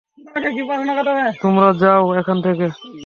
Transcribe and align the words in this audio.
তোমরা 1.41 1.69
যাও 1.81 2.03
এখান 2.19 2.37
থেকে। 2.41 2.67